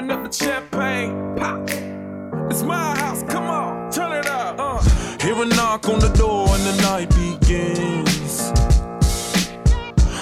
[0.00, 1.36] open up the champagne.
[1.36, 1.68] Pop.
[2.50, 4.56] It's my house, come on, turn it up.
[4.58, 4.82] Uh.
[5.20, 8.50] Hear a knock on the door and the night begins.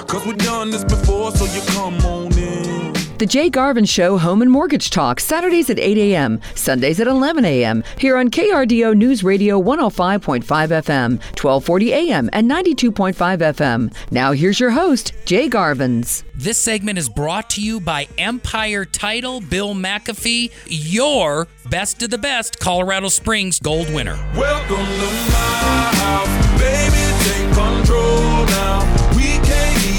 [0.09, 2.88] Cause we've done this before, so you come on in.
[3.19, 7.45] The Jay Garvin Show Home and Mortgage Talk, Saturdays at 8 a.m., Sundays at 11
[7.45, 13.93] a.m., here on KRDO News Radio 105.5 FM, 1240 a.m., and 92.5 FM.
[14.13, 16.23] Now here's your host, Jay Garvins.
[16.33, 22.19] This segment is brought to you by Empire Title, Bill McAfee, your best of the
[22.19, 24.15] best Colorado Springs gold winner.
[24.37, 29.17] Welcome to my house, baby, take control now.
[29.17, 29.98] We can't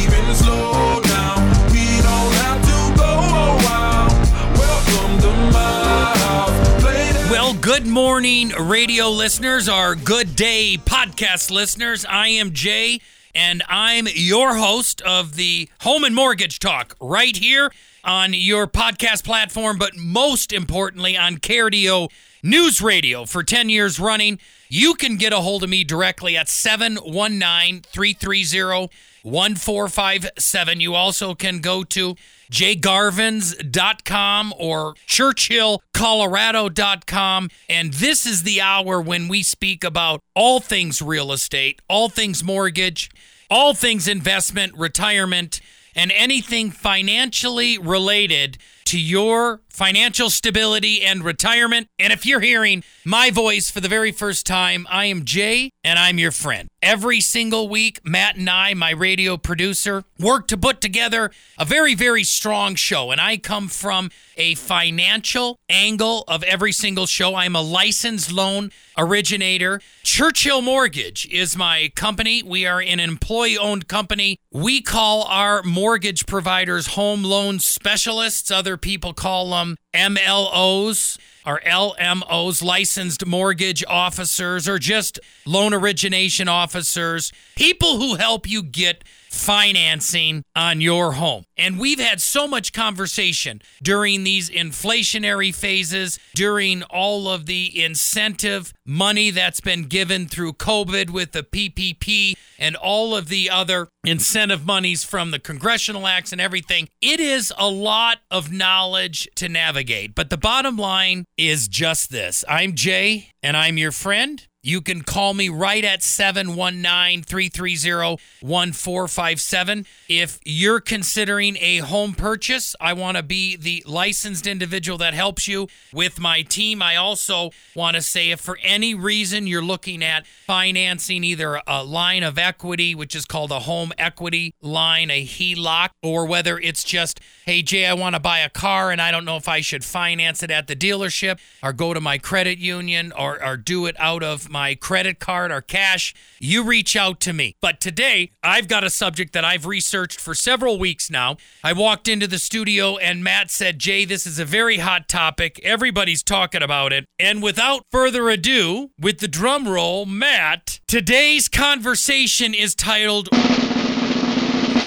[7.69, 12.03] good morning, radio listeners, our good day podcast listeners.
[12.03, 12.99] I am Jay,
[13.35, 17.71] and I'm your host of the Home and Mortgage Talk right here
[18.03, 22.09] on your podcast platform, but most importantly on KRDO
[22.41, 24.39] News Radio for 10 years running.
[24.67, 28.89] You can get a hold of me directly at 719 330
[29.21, 30.79] 1457.
[30.79, 32.15] You also can go to
[32.51, 37.49] jgarvins.com or churchillcolorado.com.
[37.69, 42.43] And this is the hour when we speak about all things real estate, all things
[42.43, 43.09] mortgage,
[43.49, 45.61] all things investment, retirement,
[45.95, 51.87] and anything financially related to your financial stability and retirement.
[51.97, 55.97] And if you're hearing my voice for the very first time, I am Jay and
[55.97, 56.67] I'm your friend.
[56.81, 61.95] Every single week, Matt and I, my radio producer, work to put together a very,
[61.95, 63.11] very strong show.
[63.11, 67.35] And I come from a financial angle of every single show.
[67.35, 69.81] I'm a licensed loan originator.
[70.03, 72.41] Churchill Mortgage is my company.
[72.43, 74.37] We are an employee owned company.
[74.51, 78.51] We call our mortgage providers home loan specialists.
[78.51, 79.77] Other people call them Um,
[80.15, 88.63] MLOs or LMOs, licensed mortgage officers, or just loan origination officers, people who help you
[88.63, 89.03] get
[89.39, 91.45] financing on your home.
[91.57, 98.73] And we've had so much conversation during these inflationary phases, during all of the incentive
[98.85, 104.65] money that's been given through COVID with the PPP and all of the other incentive
[104.65, 106.89] monies from the congressional acts and everything.
[107.01, 110.15] It is a lot of knowledge to navigate.
[110.15, 114.45] But the bottom line is just this I'm Jay, and I'm your friend.
[114.61, 119.85] You can call me right at 719 330 1457.
[120.09, 125.47] If you're considering a home purchase, I want to be the licensed individual that helps
[125.47, 126.81] you with my team.
[126.81, 131.81] I also want to say if for any reason you're looking at financing either a
[131.85, 136.83] line of equity, which is called a home equity line, a HELOC, or whether it's
[136.83, 139.61] just, hey, Jay, I want to buy a car and I don't know if I
[139.61, 143.85] should finance it at the dealership or go to my credit union or, or do
[143.85, 147.55] it out of my credit card or cash, you reach out to me.
[147.61, 151.37] But today, I've got a subject that I've researched for several weeks now.
[151.63, 155.59] I walked into the studio and Matt said, Jay, this is a very hot topic.
[155.63, 157.05] Everybody's talking about it.
[157.17, 163.29] And without further ado, with the drum roll, Matt, today's conversation is titled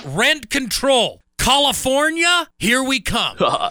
[0.04, 1.20] Rent Control.
[1.38, 3.36] California, here we come.
[3.40, 3.70] Ah,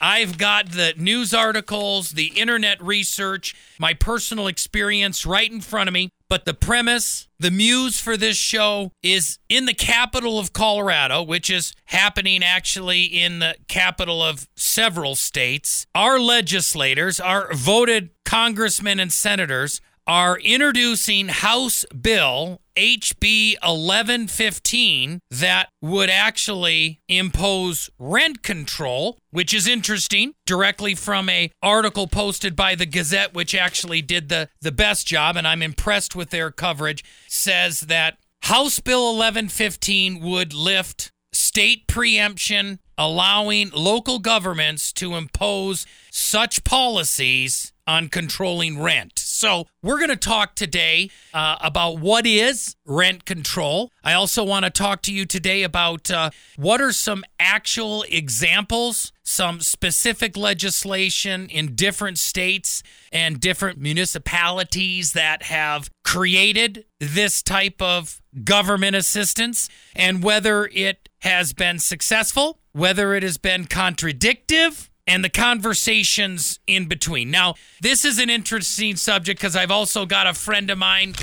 [0.00, 5.94] I've got the news articles, the internet research, my personal experience right in front of
[5.94, 6.10] me.
[6.28, 11.50] But the premise, the muse for this show is in the capital of Colorado, which
[11.50, 15.86] is happening actually in the capital of several states.
[15.92, 26.10] Our legislators, our voted congressmen and senators, are introducing House Bill HB 1115 that would
[26.10, 33.34] actually impose rent control, which is interesting, directly from a article posted by the Gazette
[33.34, 38.18] which actually did the the best job and I'm impressed with their coverage says that
[38.42, 48.08] House Bill 1115 would lift state preemption allowing local governments to impose such policies on
[48.08, 49.18] controlling rent.
[49.18, 53.90] So, we're going to talk today uh, about what is rent control.
[54.04, 59.12] I also want to talk to you today about uh, what are some actual examples,
[59.24, 68.22] some specific legislation in different states and different municipalities that have created this type of
[68.44, 75.28] government assistance, and whether it has been successful, whether it has been contradictive and the
[75.28, 77.32] conversations in between.
[77.32, 81.14] Now, this is an interesting subject because I've also got a friend of mine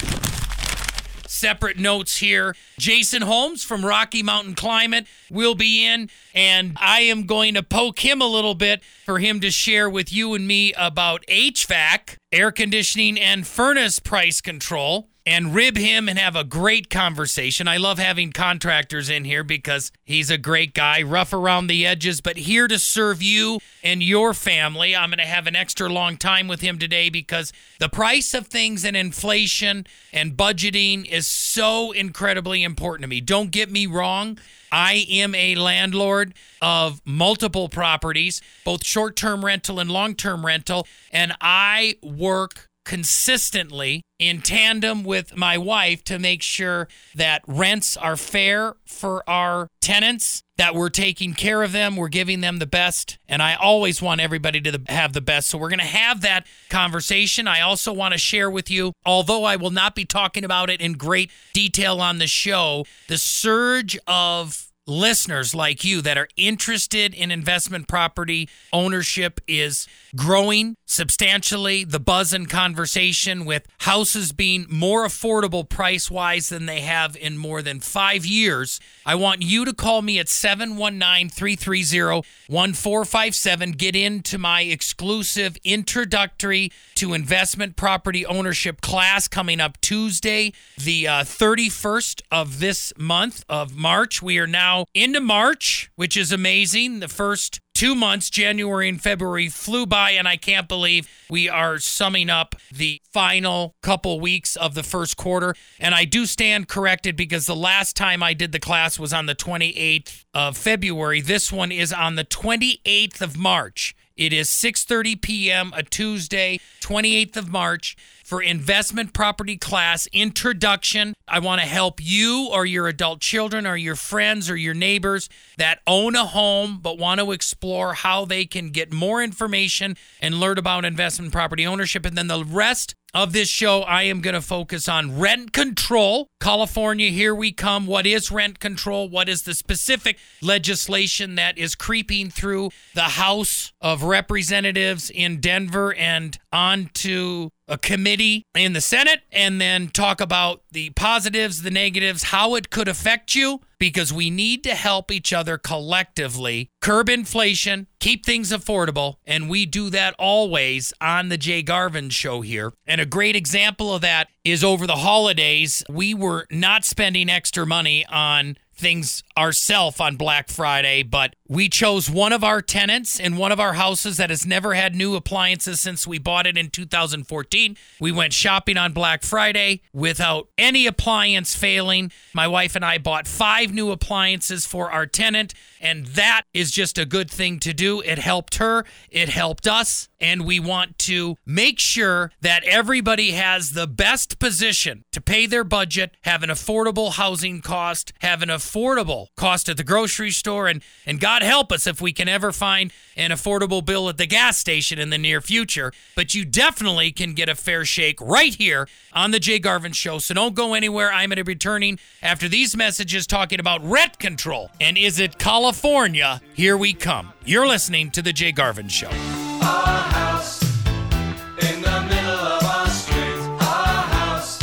[1.25, 2.53] separate notes here.
[2.77, 7.99] Jason Holmes from Rocky Mountain Climate will be in, and I am going to poke
[7.99, 12.51] him a little bit for him to share with you and me about HVAC, air
[12.51, 17.67] conditioning, and furnace price control and rib him and have a great conversation.
[17.67, 22.21] I love having contractors in here because he's a great guy, rough around the edges,
[22.21, 24.95] but here to serve you and your family.
[24.95, 28.47] I'm going to have an extra long time with him today because the price of
[28.47, 33.19] things and inflation and budgeting is so incredibly important to me.
[33.19, 34.39] Don't get me wrong.
[34.71, 40.87] I am a landlord of multiple properties, both short term rental and long term rental,
[41.11, 48.15] and I work consistently in tandem with my wife to make sure that rents are
[48.15, 53.17] fair for our tenants, that we're taking care of them, we're giving them the best.
[53.27, 55.49] And I always want everybody to have the best.
[55.49, 57.45] So we're going to have that conversation.
[57.45, 60.79] I also want to share with you, although I will not be talking about it
[60.79, 67.13] in great detail on the show, the surge of listeners like you that are interested
[67.13, 69.87] in investment property ownership is
[70.17, 71.83] growing substantially.
[71.85, 77.37] The buzz and conversation with houses being more affordable price wise than they have in
[77.37, 78.79] more than five years.
[79.05, 83.71] I want you to call me at 719 330 1457.
[83.71, 91.23] Get into my exclusive introductory to investment property ownership class coming up Tuesday, the uh,
[91.23, 94.21] 31st of this month of March.
[94.21, 96.99] We are now into March, which is amazing.
[96.99, 101.77] The first two months, January and February, flew by, and I can't believe we are
[101.77, 105.53] summing up the final couple weeks of the first quarter.
[105.79, 109.27] And I do stand corrected because the last time I did the class was on
[109.27, 111.21] the 28th of February.
[111.21, 113.95] This one is on the 28th of March.
[114.15, 115.71] It is 6:30 p.m.
[115.75, 117.95] a Tuesday, 28th of March
[118.27, 121.13] for investment property class introduction.
[121.29, 125.29] I want to help you or your adult children or your friends or your neighbors
[125.57, 130.41] that own a home but want to explore how they can get more information and
[130.41, 132.05] learn about investment property ownership.
[132.05, 136.27] And then the rest of this show, I am going to focus on rent control.
[136.39, 137.87] California, here we come.
[137.87, 139.09] What is rent control?
[139.09, 145.93] What is the specific legislation that is creeping through the House of Representatives in Denver
[145.93, 151.71] and on to a committee in the Senate and then talk about the positives, the
[151.71, 157.09] negatives, how it could affect you, because we need to help each other collectively curb
[157.09, 162.73] inflation, keep things affordable, and we do that always on the Jay Garvin show here.
[162.85, 167.65] And a great example of that is over the holidays, we were not spending extra
[167.65, 173.37] money on things ourselves on Black Friday, but we chose one of our tenants in
[173.37, 176.69] one of our houses that has never had new appliances since we bought it in
[176.69, 177.75] 2014.
[177.99, 182.11] We went shopping on Black Friday without any appliance failing.
[182.33, 186.97] My wife and I bought five new appliances for our tenant, and that is just
[186.97, 188.01] a good thing to do.
[188.01, 193.71] It helped her, it helped us, and we want to make sure that everybody has
[193.71, 199.27] the best position to pay their budget, have an affordable housing cost, have an affordable
[199.35, 202.91] cost at the grocery store, and, and God help us if we can ever find
[203.15, 205.91] an affordable bill at the gas station in the near future.
[206.15, 210.19] But you definitely can get a fair shake right here on the Jay Garvin Show.
[210.19, 211.11] So don't go anywhere.
[211.11, 214.69] I'm going to be returning after these messages talking about rent control.
[214.79, 216.39] And is it California?
[216.53, 217.33] Here we come.
[217.43, 219.09] You're listening to the Jay Garvin Show.
[219.09, 223.37] Our house in the middle of our street.
[223.59, 224.61] Our house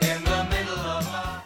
[0.00, 1.44] in the middle of our.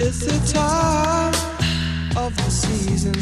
[0.00, 1.34] It's the time
[2.16, 3.12] of the season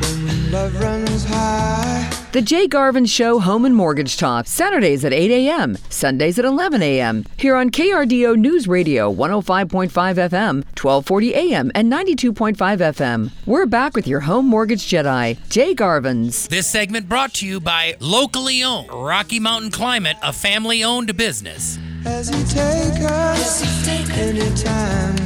[0.00, 2.17] when love runs high.
[2.30, 6.82] The Jay Garvin Show Home and Mortgage Talk, Saturdays at 8 a.m., Sundays at 11
[6.82, 7.24] a.m.
[7.38, 13.30] Here on KRDO News Radio 105.5 FM, 1240 a.m., and 92.5 FM.
[13.46, 16.46] We're back with your home mortgage Jedi, Jay Garvin's.
[16.48, 21.78] This segment brought to you by locally owned Rocky Mountain Climate, a family owned business.
[22.04, 25.16] As you take us anytime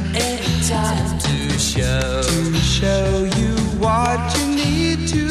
[1.19, 2.21] to show.
[2.23, 5.22] to show you what you need to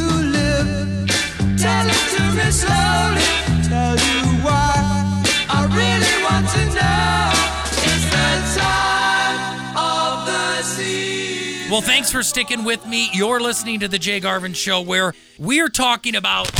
[11.72, 13.08] Well, thanks for sticking with me.
[13.14, 16.50] You're listening to the Jay Garvin Show, where we're talking about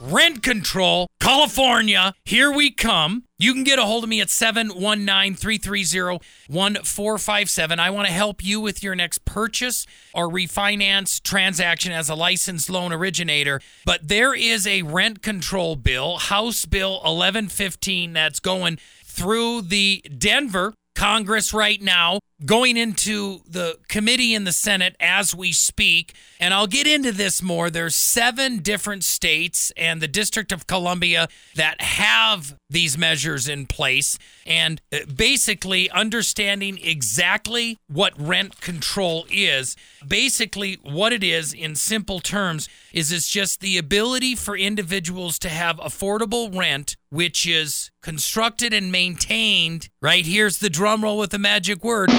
[0.00, 2.14] Rent control, California.
[2.24, 3.24] Here we come.
[3.38, 7.80] You can get a hold of me at 719 330 1457.
[7.80, 12.70] I want to help you with your next purchase or refinance transaction as a licensed
[12.70, 13.60] loan originator.
[13.84, 20.74] But there is a rent control bill, House Bill 1115, that's going through the Denver
[20.98, 26.14] Congress right now, going into the committee in the Senate as we speak.
[26.40, 27.68] And I'll get into this more.
[27.68, 34.18] There's seven different states and the District of Columbia that have these measures in place.
[34.46, 39.76] And uh, basically, understanding exactly what rent control is.
[40.06, 45.48] Basically, what it is in simple terms is it's just the ability for individuals to
[45.48, 49.88] have affordable rent, which is constructed and maintained.
[50.00, 52.10] Right here's the drum roll with the magic word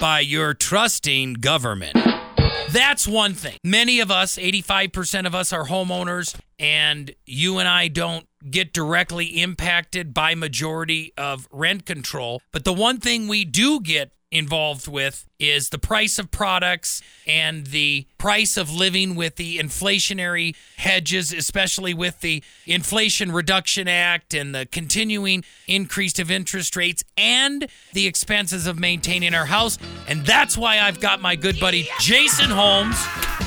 [0.00, 1.96] by your trusting government.
[2.70, 3.56] That's one thing.
[3.64, 9.40] Many of us, 85% of us, are homeowners, and you and I don't get directly
[9.40, 12.42] impacted by majority of rent control.
[12.52, 17.66] But the one thing we do get involved with is the price of products and
[17.68, 24.54] the price of living with the inflationary hedges, especially with the Inflation Reduction Act and
[24.54, 29.78] the continuing increase of interest rates and the expenses of maintaining our house.
[30.08, 32.96] And that's why I've got my good buddy Jason Holmes,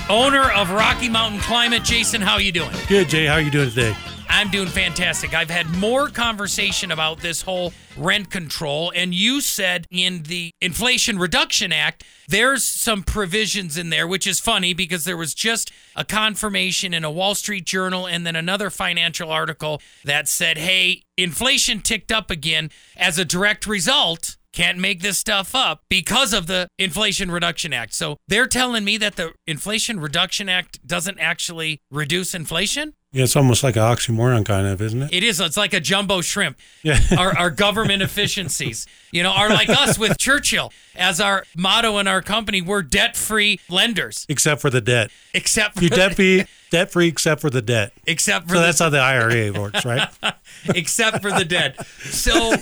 [0.10, 1.84] owner of Rocky Mountain Climate.
[1.84, 2.72] Jason, how you doing?
[2.88, 3.26] Good, Jay.
[3.26, 3.96] How are you doing today?
[4.32, 5.34] I'm doing fantastic.
[5.34, 11.18] I've had more conversation about this whole rent control, and you said in the Inflation
[11.18, 16.06] Reduction Act, there's some provisions in there, which is funny because there was just a
[16.06, 21.82] confirmation in a Wall Street Journal and then another financial article that said, hey, inflation
[21.82, 24.38] ticked up again as a direct result.
[24.54, 27.94] Can't make this stuff up because of the Inflation Reduction Act.
[27.94, 32.94] So they're telling me that the Inflation Reduction Act doesn't actually reduce inflation?
[33.12, 35.10] Yeah, it's almost like an oxymoron, kind of, isn't it?
[35.12, 35.39] It is.
[35.39, 36.58] It's like a jumbo shrimp.
[36.84, 37.00] Yeah.
[37.18, 42.08] Our, our government efficiencies, you know, are like us with Churchill as our motto in
[42.08, 42.62] our company.
[42.62, 45.10] We're debt free lenders, Except for the debt.
[45.34, 47.94] except for You're debt free, debt free, except for the debt.
[48.06, 50.08] except for So the, that's how the IRA works, right?
[50.75, 51.75] except for the dead.
[52.01, 52.54] So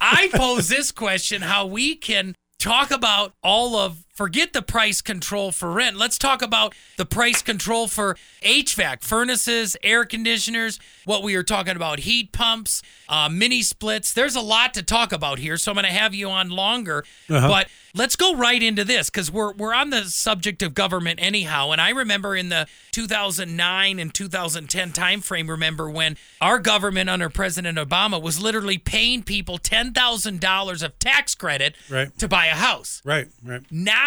[0.00, 5.50] I pose this question: How we can talk about all of forget the price control
[5.52, 5.96] for rent.
[5.96, 10.78] Let's talk about the price control for HVAC, furnaces, air conditioners.
[11.04, 14.12] What we were talking about, heat pumps, uh, mini splits.
[14.12, 17.04] There's a lot to talk about here, so I'm going to have you on longer.
[17.28, 21.72] But let's go right into this because we're we're on the subject of government anyhow.
[21.72, 27.76] And I remember in the 2009 and 2010 timeframe, remember when our government under President
[27.78, 32.16] Obama was literally paying people ten thousand dollars of tax credit Right.
[32.18, 33.02] to buy a house.
[33.04, 33.62] right, right.
[33.70, 34.03] Now,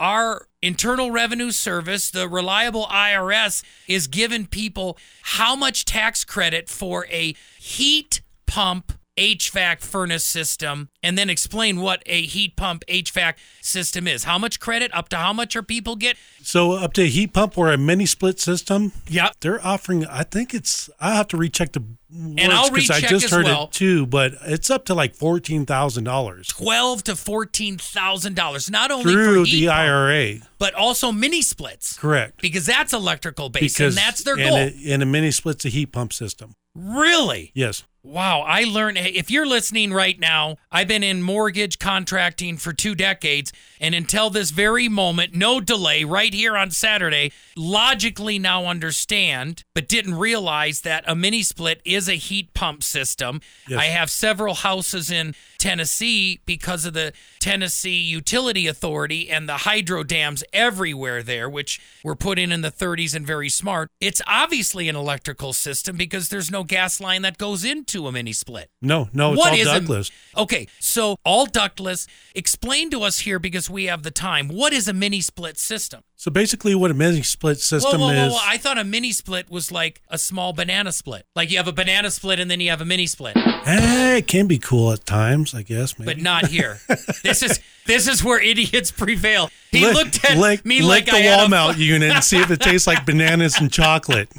[0.00, 7.06] our Internal Revenue Service, the reliable IRS, is giving people how much tax credit for
[7.10, 14.06] a heat pump HVAC furnace system, and then explain what a heat pump HVAC system
[14.06, 14.24] is.
[14.24, 14.90] How much credit?
[14.94, 16.16] Up to how much are people get?
[16.42, 19.30] So up to a heat pump or a mini split system, Yeah.
[19.40, 20.06] they're offering.
[20.06, 20.88] I think it's.
[21.00, 21.82] I have to recheck the.
[22.10, 23.64] And I'll I just as heard well.
[23.64, 28.70] it too, but it's up to like fourteen thousand dollars Twelve to fourteen thousand dollars,
[28.70, 30.34] not only through the pump, IRA.
[30.58, 32.40] but also mini splits, Correct.
[32.40, 34.56] because that's electrical based, Because and that's their and goal.
[34.56, 36.54] A, and a mini split's a heat pump system.
[36.74, 37.50] really?
[37.54, 37.84] Yes.
[38.08, 38.96] Wow, I learned.
[38.96, 44.30] If you're listening right now, I've been in mortgage contracting for two decades, and until
[44.30, 50.80] this very moment, no delay, right here on Saturday, logically now understand, but didn't realize
[50.80, 53.42] that a mini split is a heat pump system.
[53.68, 53.78] Yes.
[53.78, 60.02] I have several houses in Tennessee because of the Tennessee Utility Authority and the hydro
[60.02, 63.90] dams everywhere there, which were put in in the 30s and very smart.
[64.00, 68.32] It's obviously an electrical system because there's no gas line that goes into a mini
[68.32, 68.70] split.
[68.80, 70.10] No, no, it's What all is a- ductless.
[70.36, 72.06] okay, so all ductless.
[72.34, 74.48] Explain to us here because we have the time.
[74.48, 76.02] What is a mini split system?
[76.18, 78.32] So basically, what a mini split system whoa, whoa, is.
[78.32, 78.40] whoa!
[78.44, 81.24] I thought a mini split was like a small banana split.
[81.36, 83.36] Like you have a banana split and then you have a mini split.
[83.36, 85.96] Eh, it can be cool at times, I guess.
[85.96, 86.12] Maybe.
[86.14, 86.80] but not here.
[87.22, 89.48] this is this is where idiots prevail.
[89.70, 92.10] He Lick- looked at lick, me lick like I the had wall a mount unit
[92.10, 94.28] and see if it tastes like bananas and chocolate.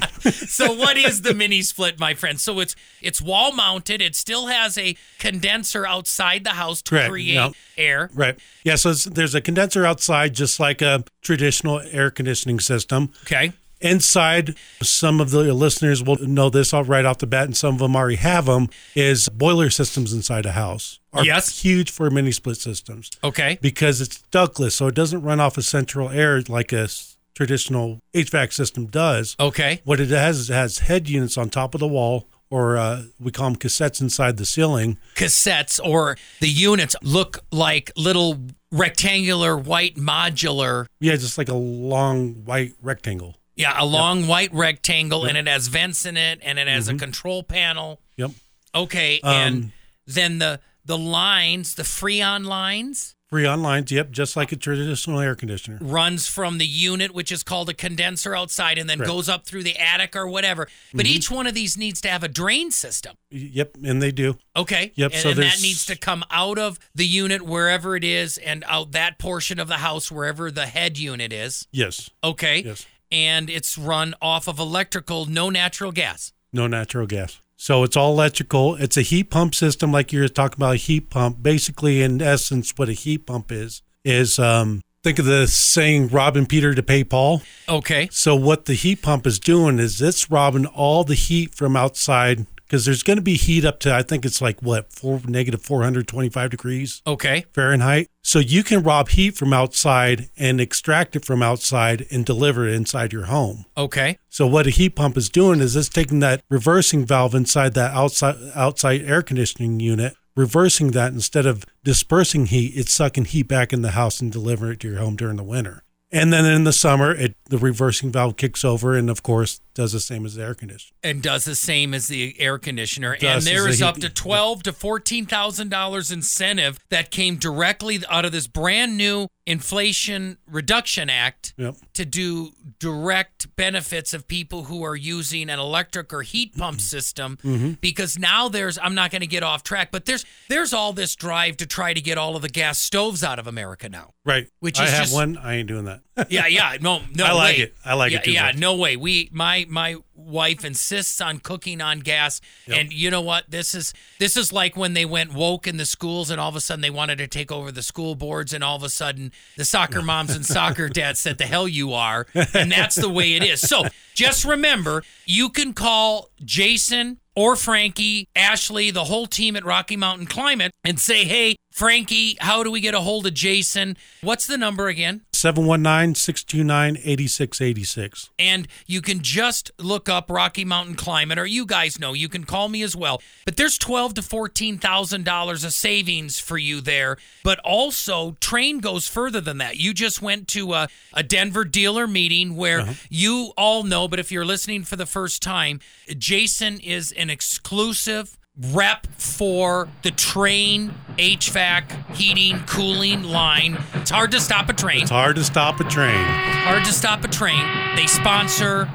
[0.50, 2.38] So what is the mini split, my friend?
[2.38, 4.02] So it's it's wall mounted.
[4.02, 8.10] It still has a condenser outside the house to create air.
[8.12, 8.38] Right.
[8.64, 8.74] Yeah.
[8.74, 13.10] So it's, there's a condenser outside, just like a traditional air conditioning system.
[13.22, 13.52] Okay.
[13.82, 17.72] Inside, some of the listeners will know this all right off the bat, and some
[17.74, 18.68] of them already have them.
[18.94, 21.60] Is boiler systems inside a house are Yes.
[21.62, 23.58] huge for mini split systems Okay.
[23.62, 26.88] because it's ductless, so it doesn't run off of central air like a
[27.34, 29.34] traditional HVAC system does.
[29.40, 29.80] Okay.
[29.84, 33.04] What it has is it has head units on top of the wall, or uh,
[33.18, 34.98] we call them cassettes inside the ceiling.
[35.14, 38.38] Cassettes or the units look like little
[38.72, 40.86] rectangular white modular.
[41.00, 43.36] Yeah, just like a long white rectangle.
[43.56, 46.94] Yeah, a long white rectangle, and it has vents in it, and it has a
[46.94, 48.00] control panel.
[48.16, 48.30] Yep.
[48.74, 49.72] Okay, Um, and
[50.06, 55.36] then the the lines, the Freon lines, Freon lines, yep, just like a traditional air
[55.36, 55.78] conditioner.
[55.80, 59.08] runs from the unit, which is called a condenser outside, and then Correct.
[59.08, 60.66] goes up through the attic or whatever.
[60.92, 61.14] But mm-hmm.
[61.14, 63.16] each one of these needs to have a drain system.
[63.30, 64.36] Yep, and they do.
[64.56, 64.90] Okay.
[64.96, 68.36] Yep, And, so and that needs to come out of the unit wherever it is,
[68.38, 71.68] and out that portion of the house wherever the head unit is.
[71.70, 72.62] Yes, Okay.
[72.62, 72.86] yes.
[73.12, 76.32] And it's run off of electrical, no natural gas.
[76.52, 77.40] No natural gas.
[77.60, 78.76] So it's all electrical.
[78.76, 81.42] It's a heat pump system, like you were talking about a heat pump.
[81.42, 86.46] Basically, in essence, what a heat pump is is um, think of the saying "robbing
[86.46, 88.08] Peter to pay Paul." Okay.
[88.10, 92.46] So what the heat pump is doing is it's robbing all the heat from outside
[92.70, 95.60] because there's going to be heat up to I think it's like what four negative
[95.60, 97.44] 425 degrees Okay.
[97.52, 98.06] Fahrenheit.
[98.22, 102.74] So you can rob heat from outside and extract it from outside and deliver it
[102.74, 103.64] inside your home.
[103.76, 104.18] Okay.
[104.28, 107.92] So what a heat pump is doing is it's taking that reversing valve inside that
[107.92, 113.72] outside outside air conditioning unit, reversing that instead of dispersing heat, it's sucking heat back
[113.72, 115.82] in the house and delivering it to your home during the winter.
[116.12, 119.92] And then in the summer, it the reversing valve kicks over and of course does
[119.92, 120.96] the same as the air conditioner.
[121.04, 123.16] And does the same as the air conditioner.
[123.16, 127.36] Does and there is the up to twelve to fourteen thousand dollars incentive that came
[127.36, 131.74] directly out of this brand new Inflation Reduction Act Yep.
[131.94, 137.36] to do direct benefits of people who are using an electric or heat pump system
[137.42, 137.72] Mm-hmm.
[137.80, 141.14] because now there's I'm not going to get off track but there's there's all this
[141.14, 144.12] drive to try to get all of the gas stoves out of America now.
[144.24, 144.48] Right.
[144.60, 145.36] Which I is have just- one.
[145.36, 146.00] I ain't doing that.
[146.28, 147.24] Yeah, yeah, no, no.
[147.24, 147.62] I like way.
[147.62, 147.74] it.
[147.84, 148.56] I like it yeah, too Yeah, much.
[148.58, 148.96] no way.
[148.96, 153.50] We, my, my wife insists on cooking on gas, and you know what?
[153.50, 156.56] This is this is like when they went woke in the schools, and all of
[156.56, 159.32] a sudden they wanted to take over the school boards, and all of a sudden
[159.56, 163.34] the soccer moms and soccer dads said, "The hell you are," and that's the way
[163.34, 163.60] it is.
[163.60, 163.84] So
[164.14, 170.26] just remember, you can call Jason or Frankie, Ashley, the whole team at Rocky Mountain
[170.26, 173.96] Climate, and say, "Hey, Frankie, how do we get a hold of Jason?
[174.22, 178.28] What's the number again?" 719-629-8686.
[178.38, 182.44] and you can just look up Rocky Mountain Climate, or you guys know you can
[182.44, 183.22] call me as well.
[183.44, 187.16] But there's twelve to fourteen thousand dollars of savings for you there.
[187.42, 189.78] But also, Trane goes further than that.
[189.78, 194.30] You just went to a, a Denver dealer meeting where you all know, but if
[194.30, 195.80] you're listening for the first time,
[196.18, 198.36] Jason is an exclusive
[198.72, 203.78] rep for the Trane HVAC heating cooling line.
[203.94, 206.24] It's hard to stop a Trane It's hard to stop a Trane.
[206.64, 207.96] hard to stop a Trane.
[207.96, 208.90] They sponsor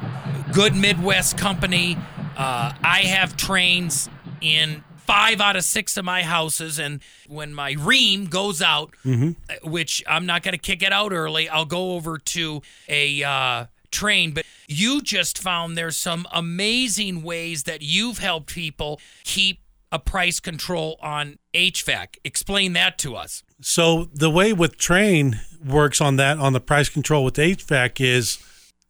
[0.52, 1.98] good Midwest company.
[2.38, 4.10] Uh, I have Tranes
[4.42, 9.32] in five out of six of my houses, and when my Rheem goes out, uh,
[9.64, 13.66] which I'm not going to kick it out early, I'll go over to a uh,
[13.96, 14.34] Trane.
[14.34, 19.60] But you just found there's some amazing ways that you've helped people keep
[19.92, 22.18] a price control on HVAC.
[22.24, 23.44] Explain that to us.
[23.62, 28.38] So the way with Trane works on that on the price control with HVAC is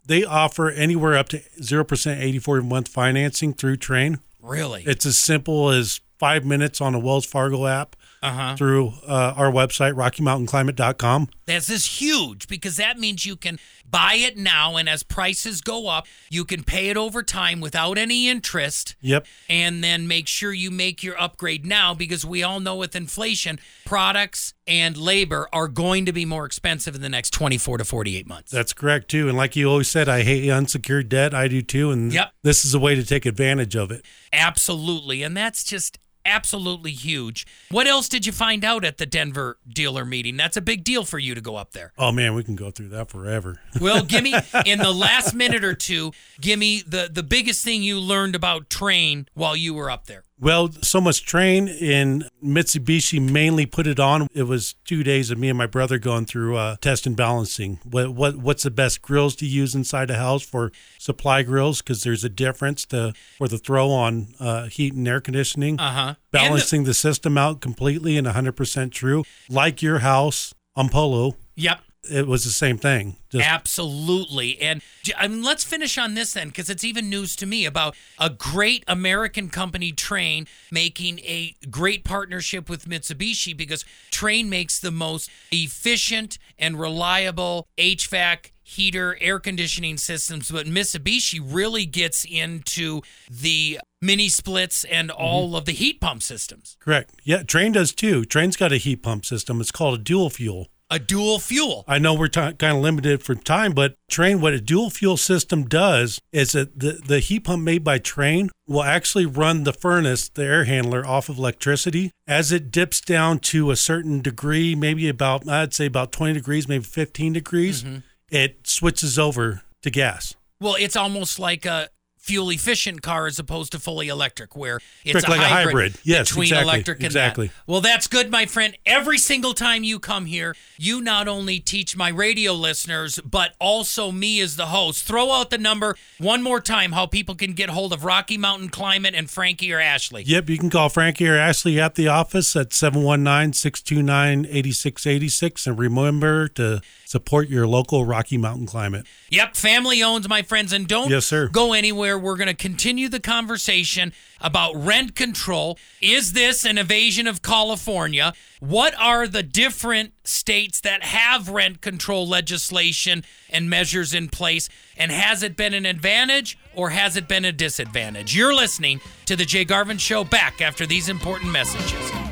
[0.08, 4.20] they offer anywhere up to 0% 84 month financing through Trane.
[4.42, 4.84] Really?
[4.86, 8.56] It's as simple as five minutes on a Wells Fargo app Uh-huh.
[8.56, 11.30] through uh, our website, RockyMountainClimate.com.
[11.46, 13.60] This is huge because that means you can
[13.90, 17.98] buy it now, and as prices go up, you can pay it over time without
[17.98, 18.96] any interest.
[19.02, 19.28] Yep.
[19.48, 23.60] And then make sure you make your upgrade now because we all know with inflation,
[23.86, 28.28] products and labor are going to be more expensive in the next 24 to 48
[28.28, 28.52] months.
[28.52, 29.28] That's correct too.
[29.30, 31.36] And like you always said, I hate unsecured debt.
[31.36, 31.92] I do too.
[31.92, 32.32] And Yep.
[32.42, 34.04] this is a way to take advantage of it.
[34.34, 35.22] Absolutely.
[35.22, 37.46] And that's just absolutely huge.
[37.70, 40.36] What else did you find out at the Denver dealer meeting?
[40.38, 41.94] That's a big deal for you to go up there.
[41.98, 43.60] Oh man, we can go through that forever.
[43.86, 44.34] Well, give me
[44.66, 46.12] in the last minute or two,
[46.42, 50.24] give me the the biggest thing you learned about Trane while you were up there.
[50.38, 54.28] Well, so much Trane in Mitsubishi mainly put it on.
[54.34, 57.80] It was two days of me and my brother going through uh, test and balancing.
[57.84, 61.82] What what what's the best grills to use inside a house for supply grills?
[61.82, 65.80] Because there's a difference to for the throw on uh, heat and air conditioning.
[65.80, 66.16] Uh huh.
[66.32, 71.36] Balancing the, system out completely and 100% true, like your house on Polo.
[71.56, 71.80] Yep.
[72.10, 73.18] It was the same thing.
[73.30, 74.60] Just Absolutely.
[74.60, 74.82] And
[75.18, 78.30] I mean, let's finish on this then, because it's even news to me about a
[78.30, 85.30] great American company, Trane, making a great partnership with Mitsubishi because Trane makes the most
[85.52, 94.28] efficient and reliable HVAC heater, air conditioning systems, but Mitsubishi really gets into the mini
[94.28, 95.22] splits and mm-hmm.
[95.22, 96.76] all of the heat pump systems.
[96.80, 97.12] Correct.
[97.24, 98.24] Yeah, Trane does too.
[98.24, 99.62] Trane's got a heat pump system.
[99.62, 100.68] It's called a dual fuel.
[100.92, 101.84] A dual fuel.
[101.88, 105.18] I know we're ti kind of limited for time, but Trane, what a dual fuel
[105.18, 109.74] system does is that the, the heat pump made by Trane will actually run the
[109.74, 112.12] furnace, the air handler, off of electricity.
[112.28, 116.68] As it dips down to a certain degree, maybe about, I'd say about 20 degrees,
[116.68, 117.98] maybe 15 degrees, mm-hmm.
[118.30, 120.36] it switches over to gas.
[120.62, 121.90] Well, it's almost like a
[122.26, 125.96] fuel efficient car as opposed to fully electric, where it's a, like a hybrid hybrid.
[126.04, 127.48] Yes, between exactly, electric and exactly.
[127.48, 127.54] that.
[127.68, 128.78] Well, that's good, my friend.
[128.86, 134.12] Every single time you come here, you not only teach my radio listeners, but also
[134.12, 135.06] me as the host.
[135.06, 138.70] Throw out the number one more time how people can get hold of Rocky Mountain
[138.70, 140.24] Climate and Frankie or Ashley.
[140.24, 145.68] Yep, you can call Frankie or Ashley at the office at 719 629 8686.
[145.68, 149.06] And remember to support your local Rocky Mountain climate.
[149.30, 151.48] Yep, family owns, my friends, and don't Yes, sir.
[151.48, 152.15] go anywhere.
[152.18, 155.78] We're going to continue the conversation about rent control.
[156.02, 158.34] Is this an evasion of California?
[158.60, 164.70] What are the different states that have rent control legislation and measures in place?
[164.98, 168.36] And has it been an advantage or has it been a disadvantage?
[168.36, 172.25] You're listening to the Jay Garvin Show back after these important messages.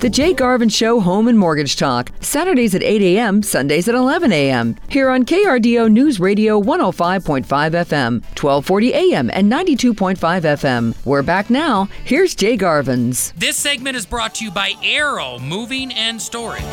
[0.00, 4.32] The Jay Garvin Show Home and Mortgage Talk, Saturdays at 8 a.m., Sundays at 11
[4.32, 4.76] a.m.
[4.88, 10.96] Here on KRDO News Radio 105.5 FM, 1240 a.m., and 92.5 FM.
[11.04, 11.84] We're back now.
[12.02, 13.32] Here's Jay Garvin's.
[13.32, 16.64] This segment is brought to you by Arrow Moving and Storage.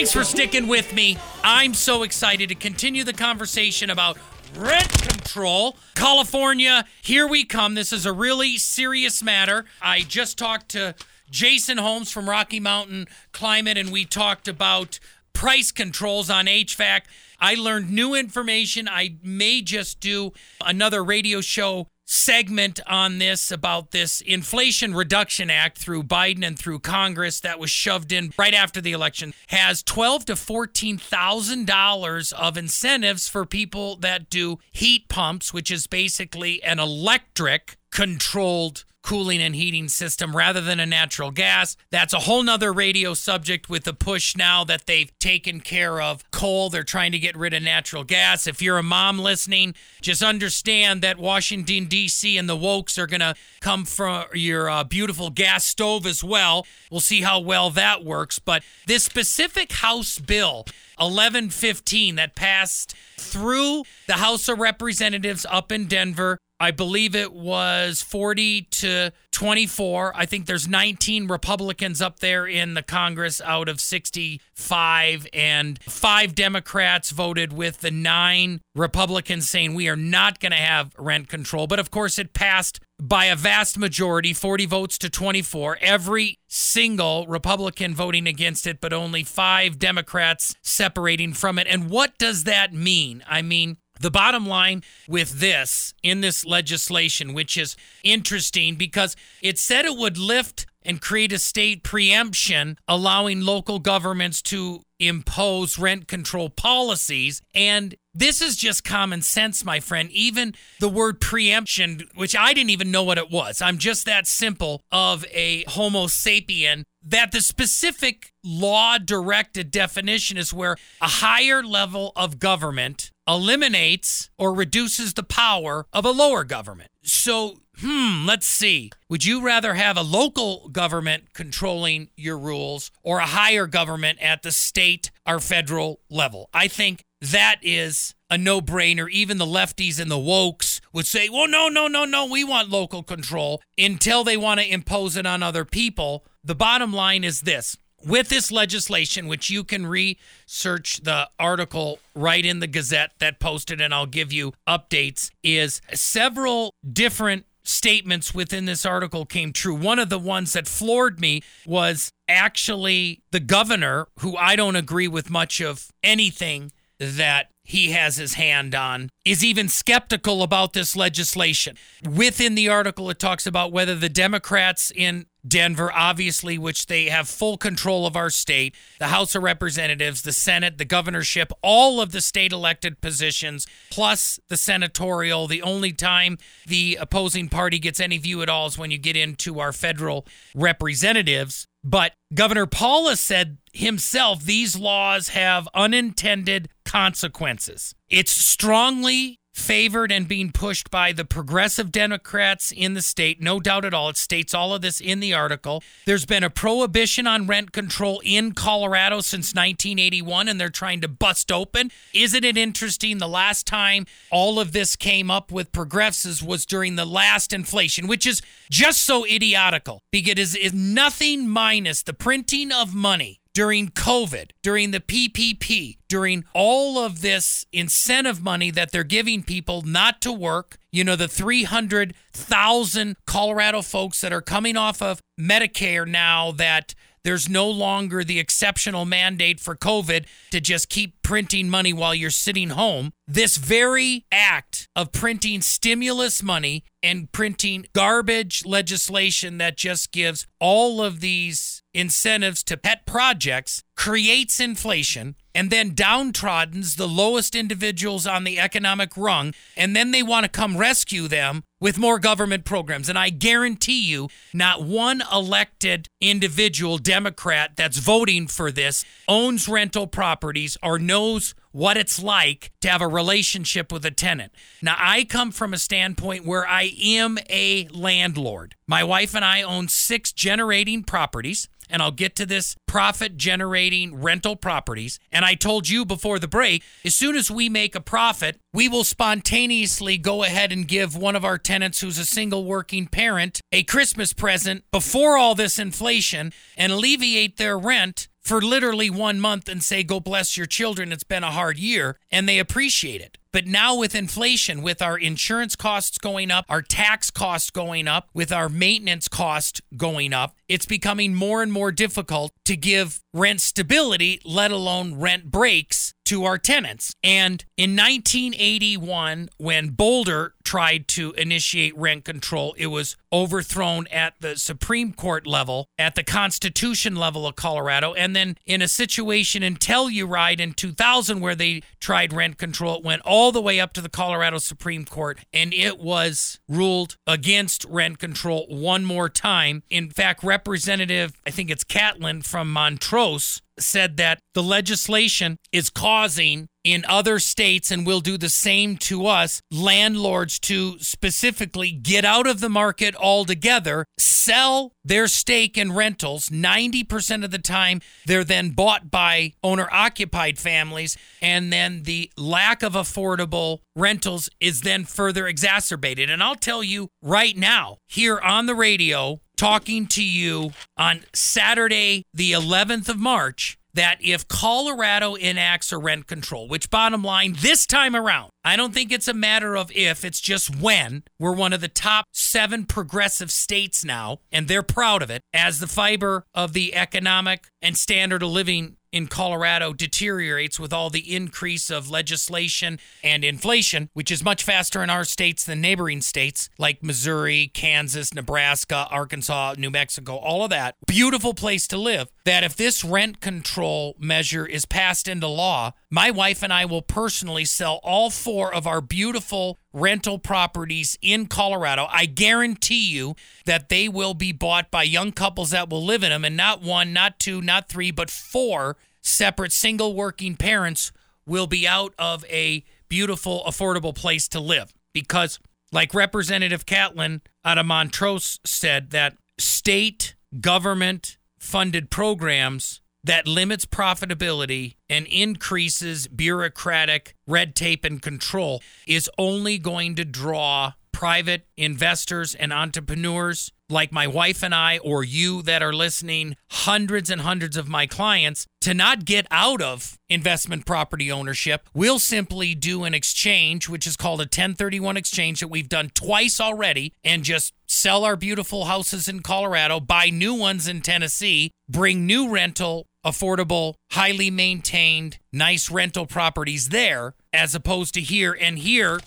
[0.00, 1.18] Thanks for sticking with me.
[1.44, 4.16] I'm so excited to continue the conversation about
[4.56, 5.76] rent control.
[5.94, 7.74] California, here we come.
[7.74, 9.66] This is a really serious matter.
[9.82, 10.94] I just talked to
[11.30, 14.98] Jason Holmes from Rocky Mountain Climate, and we talked about
[15.34, 17.02] price controls on HVAC.
[17.38, 18.88] I learned new information.
[18.88, 20.32] I may just do
[20.64, 26.80] another radio show segment on this about this Inflation Reduction Act through Biden and through
[26.80, 32.32] Congress that was shoved in right after the election has twelve to fourteen thousand dollars
[32.32, 39.40] of incentives for people that do heat pumps, which is basically an electric controlled cooling
[39.40, 41.76] and heating system rather than a natural gas.
[41.90, 46.28] That's a whole nother radio subject with the push now that they've taken care of
[46.30, 46.70] coal.
[46.70, 48.46] They're trying to get rid of natural gas.
[48.46, 52.36] If you're a mom listening, just understand that Washington, D.C.
[52.36, 56.66] and the Wokes are going to come from your uh, beautiful gas stove as well.
[56.90, 58.38] We'll see how well that works.
[58.38, 60.66] But this specific House bill,
[60.98, 66.38] 1115, that passed through the House of Representatives up in Denver.
[66.62, 70.12] I believe it was 40 to 24.
[70.14, 76.34] I think there's 19 Republicans up there in the Congress out of 65, and five
[76.34, 81.66] Democrats voted with the nine Republicans saying we are not going to have rent control.
[81.66, 85.78] But of course, it passed by a vast majority 40 votes to 24.
[85.80, 91.66] Every single Republican voting against it, but only five Democrats separating from it.
[91.66, 93.24] And what does that mean?
[93.26, 99.58] I mean, the bottom line with this in this legislation, which is interesting because it
[99.58, 106.08] said it would lift and create a state preemption, allowing local governments to impose rent
[106.08, 107.42] control policies.
[107.54, 110.10] And this is just common sense, my friend.
[110.10, 114.26] Even the word preemption, which I didn't even know what it was, I'm just that
[114.26, 121.62] simple of a Homo sapien, that the specific law directed definition is where a higher
[121.62, 126.90] level of government eliminates or reduces the power of a lower government.
[127.02, 128.90] So, hmm, let's see.
[129.08, 134.42] Would you rather have a local government controlling your rules or a higher government at
[134.42, 136.48] the state or federal level?
[136.52, 139.10] I think that is a no brainer.
[139.10, 142.70] Even the lefties and the wokes would say, well, no, no, no, no, we want
[142.70, 146.24] local control until they want to impose it on other people.
[146.42, 152.44] The bottom line is this with this legislation, which you can research the article right
[152.44, 158.64] in the Gazette that posted, and I'll give you updates, is several different statements within
[158.64, 159.74] this article came true.
[159.74, 165.08] One of the ones that floored me was actually the governor, who I don't agree
[165.08, 170.96] with much of anything that he has his hand on, is even skeptical about this
[170.96, 171.76] legislation.
[172.08, 177.28] Within the article, it talks about whether the Democrats in Denver, obviously, which they have
[177.28, 182.12] full control of our state, the House of Representatives, the Senate, the governorship, all of
[182.12, 185.46] the state elected positions, plus the senatorial.
[185.46, 189.16] The only time the opposing party gets any view at all is when you get
[189.16, 191.66] into our federal representatives.
[191.82, 197.94] But Governor Polis said himself these laws have unintended consequences.
[198.08, 203.40] It's strongly favored and being pushed by the progressive Democrats in the state.
[203.40, 204.08] No doubt at all.
[204.08, 205.82] It states all of this in the article.
[206.06, 211.08] There's been a prohibition on rent control in Colorado since 1981, and they're trying to
[211.08, 211.90] bust open.
[212.14, 213.18] Isn't it interesting?
[213.18, 218.06] The last time all of this came up with progressives was during the last inflation,
[218.06, 223.39] which is just so idiotical because it is, is nothing minus the printing of money
[223.60, 229.82] during COVID, during the PPP, during all of this incentive money that they're giving people
[229.82, 230.78] not to work.
[230.90, 237.50] You know, the 300,000 Colorado folks that are coming off of Medicare now that there's
[237.50, 242.70] no longer the exceptional mandate for COVID to just keep printing money while you're sitting
[242.70, 243.12] home.
[243.28, 251.02] This very act of printing stimulus money and printing garbage legislation that just gives all
[251.02, 258.44] of these incentives to pet projects creates inflation and then downtroddens the lowest individuals on
[258.44, 263.08] the economic rung and then they want to come rescue them with more government programs
[263.08, 270.06] and i guarantee you not one elected individual democrat that's voting for this owns rental
[270.06, 274.52] properties or knows what it's like to have a relationship with a tenant.
[274.82, 278.74] Now, I come from a standpoint where I am a landlord.
[278.86, 284.20] My wife and I own six generating properties and I'll get to this profit generating
[284.20, 285.18] rental properties.
[285.30, 288.88] And I told you before the break, as soon as we make a profit, we
[288.88, 293.60] will spontaneously go ahead and give one of our tenants who's a single working parent
[293.72, 299.68] a Christmas present before all this inflation and alleviate their rent for literally one month
[299.68, 301.12] and say, Go bless your children.
[301.12, 302.16] It's been a hard year.
[302.30, 303.38] And they appreciate it.
[303.52, 308.28] But now, with inflation, with our insurance costs going up, our tax costs going up,
[308.32, 313.60] with our maintenance cost going up, it's becoming more and more difficult to give rent
[313.60, 317.12] stability, let alone rent breaks to our tenants.
[317.24, 324.56] And in 1981, when Boulder tried to initiate rent control, it was overthrown at the
[324.56, 329.74] Supreme Court level, at the Constitution level of Colorado, and then in a situation in
[329.74, 334.00] Telluride in 2000 where they tried rent control, it went all the way up to
[334.00, 339.82] the Colorado Supreme Court, and it was ruled against rent control one more time.
[339.90, 346.68] In fact, Representative, I think it's Catlin from Montrose, said that the legislation is causing
[346.84, 352.46] in other states and will do the same to us landlords to specifically get out
[352.46, 356.48] of the market altogether sell their stake in rentals.
[356.48, 362.82] 90% of the time they're then bought by owner occupied families and then the lack
[362.82, 366.30] of affordable rentals is then further exacerbated.
[366.30, 372.24] And I'll tell you right now here on the radio talking to you on Saturday,
[372.32, 377.84] the 11th of March, that if Colorado enacts a rent control, which bottom line, this
[377.84, 381.24] time around, I don't think it's a matter of if, it's just when.
[381.38, 385.42] We're one of the top seven progressive states now, and they're proud of it.
[385.52, 391.10] As the fiber of the economic and standard of living in Colorado deteriorates with all
[391.10, 396.20] the increase of legislation and inflation, which is much faster in our states than neighboring
[396.20, 400.96] states like Missouri, Kansas, Nebraska, Arkansas, New Mexico, all of that.
[401.06, 402.28] Beautiful place to live.
[402.44, 407.02] That if this rent control measure is passed into law, my wife and I will
[407.02, 412.06] personally sell all four of our beautiful rental properties in Colorado.
[412.10, 416.30] I guarantee you that they will be bought by young couples that will live in
[416.30, 421.12] them, and not one, not two, not three, but four separate single working parents
[421.46, 424.92] will be out of a beautiful, affordable place to live.
[425.12, 425.58] Because,
[425.92, 434.94] like Representative Catlin out of Montrose said, that state government funded programs that limits profitability
[435.08, 442.72] and increases bureaucratic red tape and control is only going to draw private investors and
[442.72, 447.88] entrepreneurs like my wife and I, or you that are listening, hundreds and hundreds of
[447.88, 453.88] my clients, to not get out of investment property ownership, we'll simply do an exchange,
[453.88, 458.36] which is called a 1031 exchange that we've done twice already, and just sell our
[458.36, 465.38] beautiful houses in Colorado, buy new ones in Tennessee, bring new rental, affordable, highly maintained,
[465.52, 468.56] nice rental properties there, as opposed to here.
[468.58, 469.20] And here,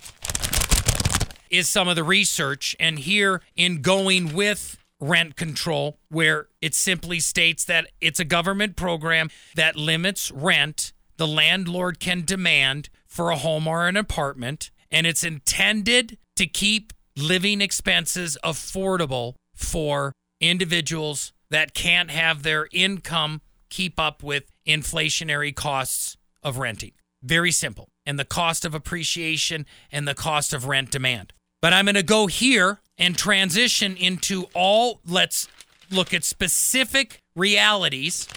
[1.54, 2.76] is some of the research.
[2.80, 8.76] And here, in going with rent control, where it simply states that it's a government
[8.76, 15.06] program that limits rent the landlord can demand for a home or an apartment, and
[15.06, 23.42] it's intended to keep living expenses affordable for individuals that can't have their income
[23.74, 26.92] keep up with inflationary costs of renting.
[27.24, 27.90] Very simple.
[28.06, 31.34] And the cost of appreciation and the cost of rent demand.
[31.60, 35.48] But I'm going to go here and transition into all, let's
[35.90, 38.28] look at specific realities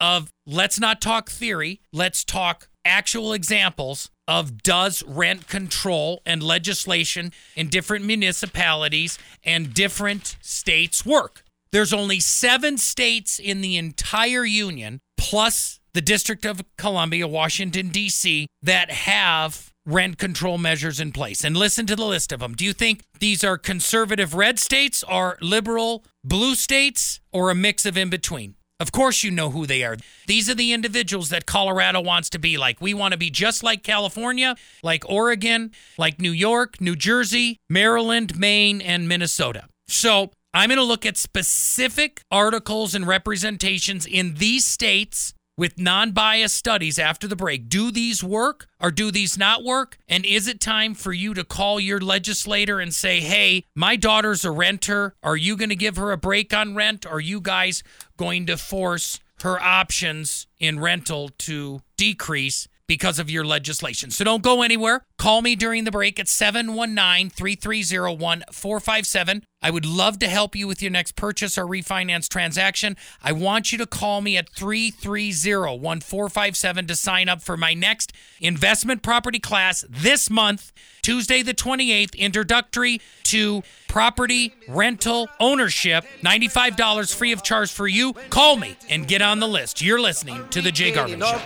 [0.00, 7.32] of let's not talk theory, let's talk actual examples of does rent control and legislation
[7.54, 11.45] in different municipalities and different states work.
[11.76, 18.46] There's only 7 states in the entire union plus the District of Columbia, Washington D.C.
[18.62, 21.44] that have rent control measures in place.
[21.44, 22.54] And listen to the list of them.
[22.54, 27.84] Do you think these are conservative red states or liberal blue states or a mix
[27.84, 28.54] of in between?
[28.80, 29.98] Of course, you know who they are.
[30.26, 32.80] These are the individuals that Colorado wants to be like.
[32.80, 38.38] We want to be just like California, like Oregon, like New York, New Jersey, Maryland,
[38.38, 39.68] Maine, and Minnesota.
[39.88, 46.12] So I'm going to look at specific articles and representations in these states with non
[46.12, 47.68] biased studies after the break.
[47.68, 49.98] Do these work or do these not work?
[50.08, 54.46] And is it time for you to call your legislator and say, hey, my daughter's
[54.46, 55.14] a renter.
[55.22, 57.04] Are you going to give her a break on rent?
[57.04, 57.82] Are you guys
[58.16, 62.66] going to force her options in rental to decrease?
[62.88, 64.12] Because of your legislation.
[64.12, 65.02] So don't go anywhere.
[65.18, 69.42] Call me during the break at 719 330 1457.
[69.62, 72.96] I would love to help you with your next purchase or refinance transaction.
[73.22, 78.12] I want you to call me at 330 1457 to sign up for my next
[78.40, 86.04] investment property class this month, Tuesday the 28th, introductory to property rental ownership.
[86.22, 88.12] $95 free of charge for you.
[88.30, 89.80] Call me and get on the list.
[89.80, 91.38] You're listening to The Jay Garvin In Show.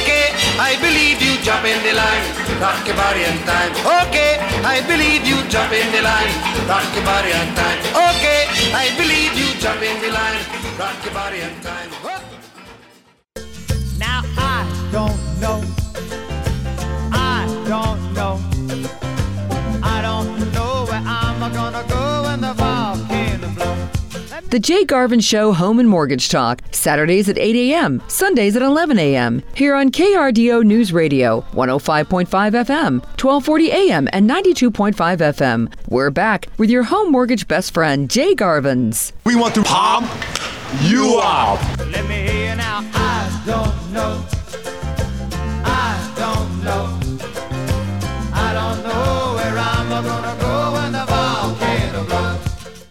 [0.00, 2.24] Okay, I believe you, jump in the line,
[2.58, 3.70] rock your body on time.
[4.08, 6.32] Okay, I believe you, jump in the line,
[6.66, 7.78] rock your body on time.
[8.08, 10.40] Okay, I believe you, jump in the line,
[10.78, 11.90] rock your body on time.
[13.98, 15.89] Now I don't know.
[24.50, 28.98] The Jay Garvin Show Home and Mortgage Talk, Saturdays at 8 a.m., Sundays at 11
[28.98, 29.44] a.m.
[29.54, 35.72] Here on KRDO News Radio, 105.5 FM, 1240 a.m., and 92.5 FM.
[35.88, 39.12] We're back with your home mortgage best friend, Jay Garvins.
[39.22, 40.10] We want to pump
[40.82, 41.60] you out.
[41.92, 42.80] Let me hear you now.
[42.92, 44.24] I don't know.
[45.64, 46.99] I don't know.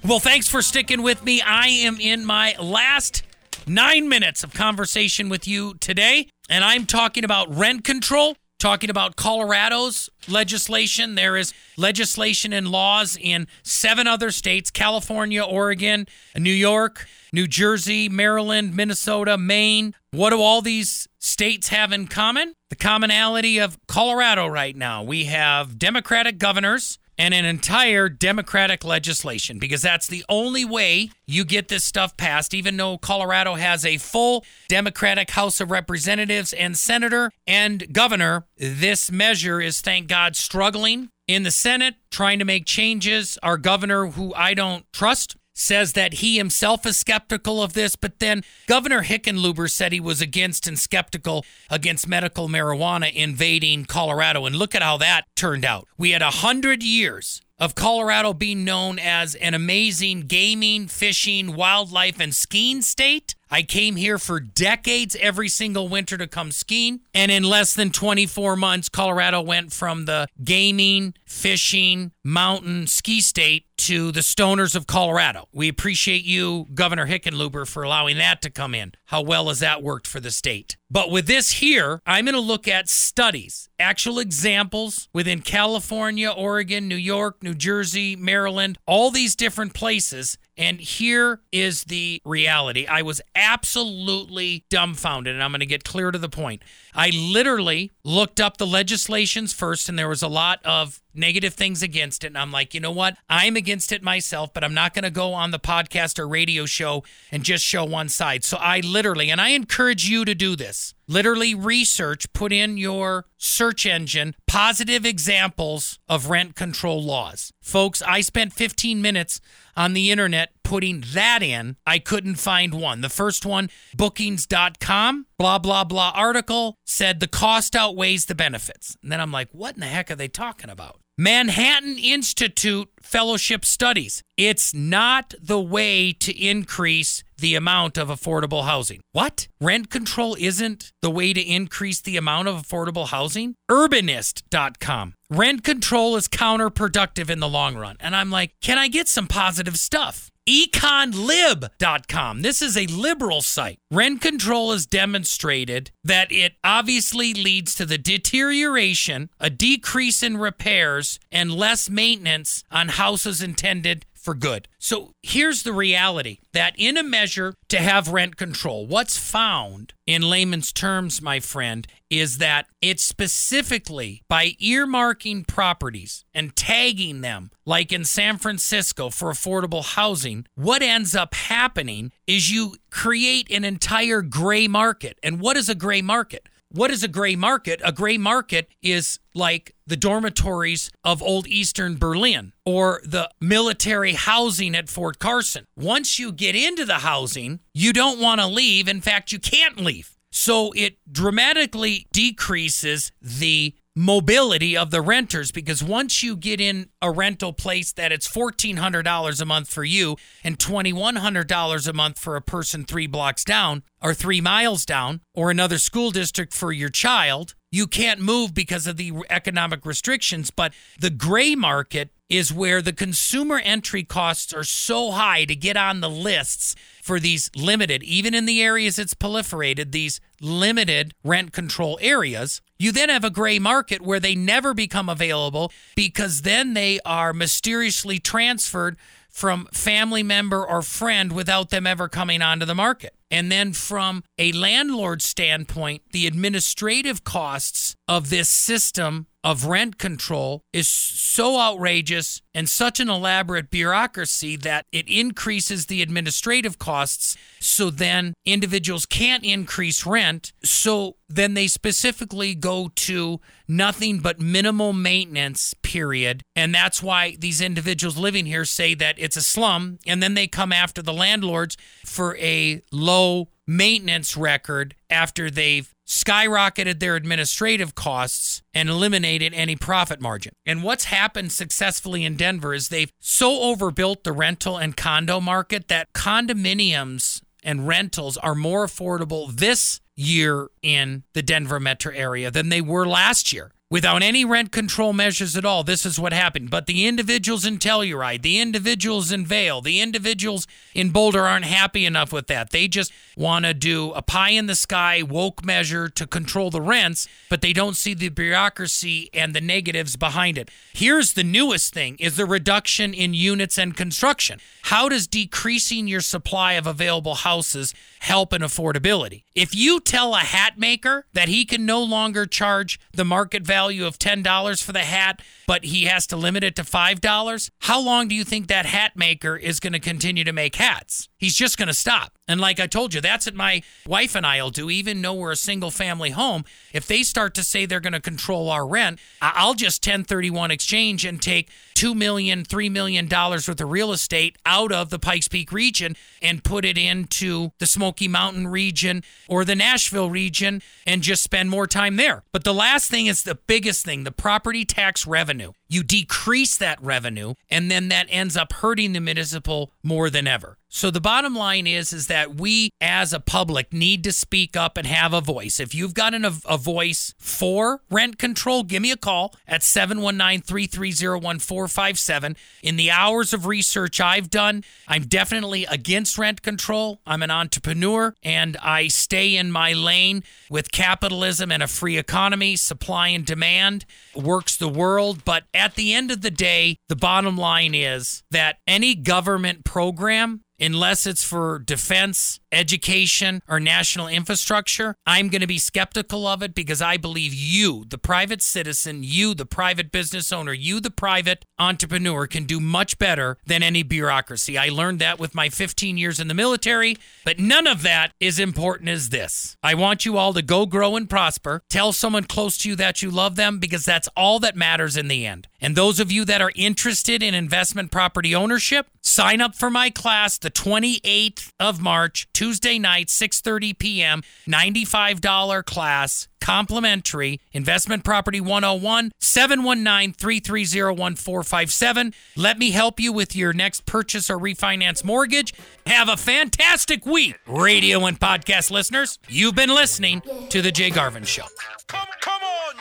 [0.09, 1.39] Well, thanks for sticking with me.
[1.39, 3.21] I am in my last
[3.67, 9.17] nine minutes of conversation with you today, and I'm talking about rent control, talking about
[9.17, 11.13] Colorado's legislation.
[11.13, 18.09] There is legislation and laws in seven other states California, Oregon, New York, New Jersey,
[18.09, 19.93] Maryland, Minnesota, Maine.
[20.09, 22.53] What do all these states have in common?
[22.71, 25.03] The commonality of Colorado right now.
[25.03, 31.43] We have Democratic governors and an entire Democratic legislation because that's the only way you
[31.43, 36.77] get this stuff passed, even though Colorado has a full Democratic House of Representatives and
[36.77, 38.45] Senator and Governor.
[38.57, 43.37] This measure is, thank God, struggling in the Senate, trying to make changes.
[43.43, 48.19] Our governor, who I don't trust, says that he himself is skeptical of this, but
[48.19, 54.45] then Governor Hickenlooper said he was against and skeptical against medical marijuana invading Colorado.
[54.45, 55.87] And look at how that turned out.
[55.97, 62.19] We had a hundred years of Colorado being known as an amazing gaming, fishing, wildlife,
[62.19, 63.35] and skiing state.
[63.51, 67.01] I came here for decades every single winter to come skiing.
[67.13, 73.65] And in less than 24 months, Colorado went from the gaming, fishing, mountain ski state
[73.77, 75.47] to the stoners of Colorado.
[75.53, 78.91] We appreciate you, Governor Hickenlooper, for allowing that to come in.
[79.05, 80.75] How well has that worked for the state?
[80.91, 86.87] But with this here, I'm going to look at studies, actual examples within California, Oregon,
[86.87, 90.37] New York, New Jersey, Maryland, all these different places.
[90.59, 92.85] And here is the reality.
[92.85, 96.63] I was absolutely dumbfounded, and I'm going to get clear to the point.
[96.93, 101.83] I literally looked up the legislations first, and there was a lot of negative things
[101.83, 102.27] against it.
[102.27, 103.17] And I'm like, you know what?
[103.29, 106.65] I'm against it myself, but I'm not going to go on the podcast or radio
[106.65, 108.43] show and just show one side.
[108.43, 113.25] So I literally, and I encourage you to do this literally research, put in your
[113.37, 117.51] search engine positive examples of rent control laws.
[117.61, 119.41] Folks, I spent 15 minutes
[119.75, 121.77] on the internet putting that in.
[121.87, 123.01] I couldn't find one.
[123.01, 128.95] The first one, bookings.com, blah, blah, blah article said the cost outweighs the benefits.
[129.01, 130.99] And then I'm like, what in the heck are they talking about?
[131.17, 134.23] Manhattan Institute Fellowship Studies.
[134.37, 139.01] It's not the way to increase the amount of affordable housing.
[139.11, 139.47] What?
[139.59, 143.55] Rent control isn't the way to increase the amount of affordable housing?
[143.69, 145.15] Urbanist.com.
[145.29, 147.97] Rent control is counterproductive in the long run.
[147.99, 150.28] And I'm like, can I get some positive stuff?
[150.47, 152.41] econlib.com.
[152.41, 153.79] This is a liberal site.
[153.91, 161.19] Rent control has demonstrated that it obviously leads to the deterioration, a decrease in repairs,
[161.31, 164.67] and less maintenance on houses intended for good.
[164.77, 170.29] So here's the reality that in a measure to have rent control, what's found in
[170.29, 177.91] layman's terms, my friend, is that it's specifically by earmarking properties and tagging them, like
[177.91, 184.21] in San Francisco for affordable housing, what ends up happening is you create an entire
[184.21, 185.17] gray market.
[185.21, 186.49] And what is a gray market?
[186.71, 187.81] What is a gray market?
[187.83, 194.75] A gray market is like the dormitories of old Eastern Berlin or the military housing
[194.75, 195.65] at Fort Carson.
[195.75, 198.87] Once you get into the housing, you don't want to leave.
[198.87, 200.18] In fact, you can't leave.
[200.31, 207.11] So it dramatically decreases the mobility of the renters because once you get in a
[207.11, 212.41] rental place that it's $1400 a month for you and $2100 a month for a
[212.41, 217.55] person 3 blocks down or 3 miles down or another school district for your child
[217.71, 220.51] you can't move because of the economic restrictions.
[220.51, 225.75] But the gray market is where the consumer entry costs are so high to get
[225.75, 231.51] on the lists for these limited, even in the areas it's proliferated, these limited rent
[231.51, 232.61] control areas.
[232.77, 237.33] You then have a gray market where they never become available because then they are
[237.33, 238.95] mysteriously transferred
[239.29, 243.13] from family member or friend without them ever coming onto the market.
[243.31, 250.63] And then from a landlord standpoint, the administrative costs of this system of rent control
[250.73, 257.37] is so outrageous and such an elaborate bureaucracy that it increases the administrative costs.
[257.59, 260.51] So then individuals can't increase rent.
[260.63, 266.41] So then they specifically go to nothing but minimal maintenance, period.
[266.55, 269.99] And that's why these individuals living here say that it's a slum.
[270.07, 276.99] And then they come after the landlords for a low maintenance record after they've skyrocketed
[276.99, 280.51] their administrative costs and eliminated any profit margin.
[280.65, 285.87] And what's happened successfully in Denver is they've so overbuilt the rental and condo market
[285.87, 292.69] that condominiums and rentals are more affordable this year in the Denver metro area than
[292.69, 293.71] they were last year.
[293.91, 296.69] Without any rent control measures at all, this is what happened.
[296.69, 302.05] But the individuals in Telluride, the individuals in Vail, the individuals in Boulder aren't happy
[302.05, 302.69] enough with that.
[302.69, 306.81] They just want to do a pie in the sky woke measure to control the
[306.81, 310.69] rents, but they don't see the bureaucracy and the negatives behind it.
[310.93, 314.59] Here's the newest thing is the reduction in units and construction.
[314.83, 319.43] How does decreasing your supply of available houses help in affordability?
[319.55, 324.05] If you tell a hat maker that he can no longer charge the market value
[324.05, 328.27] of $10 for the hat, but he has to limit it to $5, how long
[328.27, 331.29] do you think that hat maker is going to continue to make hats?
[331.37, 332.33] He's just going to stop.
[332.49, 335.35] And like I told you, that's what my wife and I will do, even though
[335.35, 336.65] we're a single family home.
[336.91, 341.25] If they start to say they're going to control our rent, I'll just 1031 exchange
[341.25, 345.71] and take $2 million, $3 million worth of real estate out of the Pikes Peak
[345.71, 351.43] region and put it into the Smoky Mountain region or the Nashville region and just
[351.43, 352.41] spend more time there.
[352.51, 355.73] But the last thing is the biggest thing the property tax revenue.
[355.87, 360.78] You decrease that revenue, and then that ends up hurting the municipal more than ever.
[360.91, 364.97] So the bottom line is is that we as a public need to speak up
[364.97, 365.79] and have a voice.
[365.79, 369.81] If you've got an, a, a voice for rent control, give me a call at
[369.81, 372.55] 719-330-1457.
[372.81, 377.21] In the hours of research I've done, I'm definitely against rent control.
[377.23, 382.75] I'm an entrepreneur and I stay in my lane with capitalism and a free economy,
[382.75, 387.57] supply and demand works the world, but at the end of the day, the bottom
[387.57, 395.49] line is that any government program unless it's for defense, education, or national infrastructure, I'm
[395.49, 399.65] going to be skeptical of it because I believe you, the private citizen, you, the
[399.65, 404.77] private business owner, you, the private entrepreneur, can do much better than any bureaucracy.
[404.77, 408.59] I learned that with my 15 years in the military, but none of that is
[408.59, 409.77] important as this.
[409.81, 411.81] I want you all to go grow and prosper.
[411.89, 415.27] Tell someone close to you that you love them because that's all that matters in
[415.27, 415.67] the end.
[415.81, 420.09] And those of you that are interested in investment property ownership, sign up for my
[420.09, 424.43] class the 28th of March, Tuesday night, 6:30 p.m.
[424.67, 432.33] $95 class, complimentary, investment property 101, 719-330-1457.
[432.57, 435.73] Let me help you with your next purchase or refinance mortgage.
[436.05, 439.39] Have a fantastic week, radio and podcast listeners.
[439.47, 441.63] You've been listening to the Jay Garvin show.
[442.07, 442.95] Come, come on,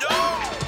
[0.63, 0.68] yo.